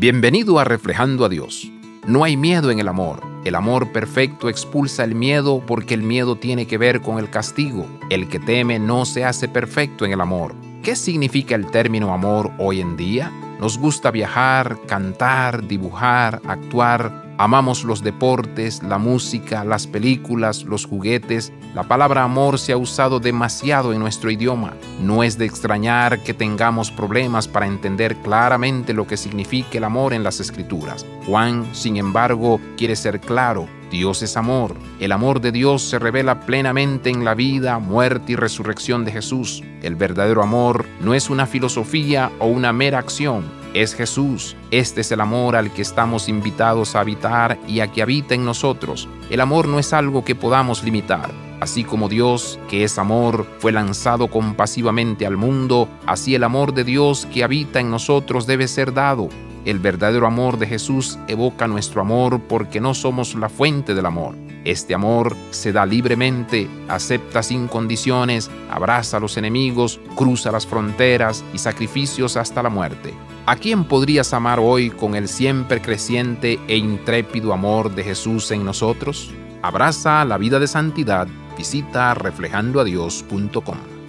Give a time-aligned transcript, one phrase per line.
[0.00, 1.70] Bienvenido a Reflejando a Dios.
[2.06, 3.20] No hay miedo en el amor.
[3.44, 7.86] El amor perfecto expulsa el miedo porque el miedo tiene que ver con el castigo.
[8.08, 10.54] El que teme no se hace perfecto en el amor.
[10.82, 13.30] ¿Qué significa el término amor hoy en día?
[13.60, 21.54] Nos gusta viajar, cantar, dibujar, actuar, Amamos los deportes, la música, las películas, los juguetes.
[21.74, 24.74] La palabra amor se ha usado demasiado en nuestro idioma.
[25.00, 30.12] No es de extrañar que tengamos problemas para entender claramente lo que significa el amor
[30.12, 31.06] en las escrituras.
[31.24, 33.66] Juan, sin embargo, quiere ser claro.
[33.90, 34.74] Dios es amor.
[35.00, 39.64] El amor de Dios se revela plenamente en la vida, muerte y resurrección de Jesús.
[39.80, 44.56] El verdadero amor no es una filosofía o una mera acción es Jesús.
[44.70, 48.44] Este es el amor al que estamos invitados a habitar y a que habita en
[48.44, 49.08] nosotros.
[49.30, 51.30] El amor no es algo que podamos limitar.
[51.60, 56.84] Así como Dios, que es amor, fue lanzado compasivamente al mundo, así el amor de
[56.84, 59.28] Dios que habita en nosotros debe ser dado.
[59.64, 64.34] El verdadero amor de Jesús evoca nuestro amor porque no somos la fuente del amor.
[64.64, 71.44] Este amor se da libremente, acepta sin condiciones, abraza a los enemigos, cruza las fronteras
[71.54, 73.14] y sacrificios hasta la muerte.
[73.46, 78.64] ¿A quién podrías amar hoy con el siempre creciente e intrépido amor de Jesús en
[78.64, 79.30] nosotros?
[79.62, 81.26] Abraza la vida de santidad.
[81.56, 83.99] Visita reflejandoadios.com.